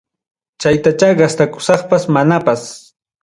Chaytacha 0.63 1.09
gastakusaqpas 1.19 2.09
manapas. 2.17 2.65